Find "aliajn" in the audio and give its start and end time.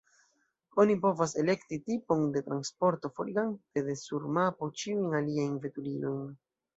5.21-5.53